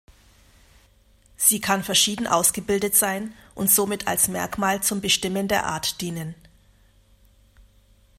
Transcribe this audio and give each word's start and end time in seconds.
Sie 1.37 1.61
kann 1.61 1.83
verschieden 1.83 2.25
ausgebildet 2.25 2.95
sein 2.95 3.35
und 3.53 3.69
somit 3.69 4.07
als 4.07 4.29
Merkmal 4.29 4.81
zum 4.81 4.99
Bestimmen 4.99 5.47
der 5.47 5.67
Art 5.67 6.01
dienen. 6.01 6.33